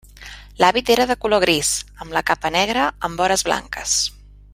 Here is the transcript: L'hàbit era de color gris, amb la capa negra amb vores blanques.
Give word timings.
L'hàbit 0.61 0.89
era 0.93 1.05
de 1.11 1.17
color 1.25 1.43
gris, 1.43 1.69
amb 2.05 2.15
la 2.17 2.23
capa 2.31 2.51
negra 2.59 2.87
amb 3.09 3.23
vores 3.25 3.45
blanques. 3.51 3.99